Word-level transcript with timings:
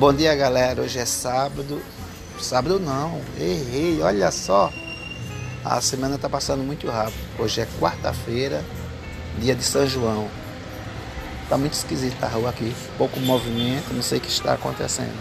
Bom 0.00 0.14
dia, 0.14 0.34
galera. 0.34 0.80
Hoje 0.80 0.98
é 0.98 1.04
sábado. 1.04 1.82
Sábado 2.40 2.80
não, 2.80 3.20
errei, 3.38 4.00
olha 4.00 4.30
só. 4.30 4.72
A 5.62 5.78
semana 5.82 6.14
está 6.14 6.26
passando 6.26 6.62
muito 6.64 6.88
rápido. 6.88 7.20
Hoje 7.38 7.60
é 7.60 7.68
quarta-feira, 7.78 8.64
dia 9.38 9.54
de 9.54 9.62
São 9.62 9.86
João. 9.86 10.26
Tá 11.50 11.58
muito 11.58 11.74
esquisita 11.74 12.24
a 12.24 12.30
rua 12.30 12.48
aqui, 12.48 12.74
pouco 12.96 13.20
movimento, 13.20 13.92
não 13.92 14.00
sei 14.00 14.16
o 14.16 14.20
que 14.22 14.30
está 14.30 14.54
acontecendo. 14.54 15.12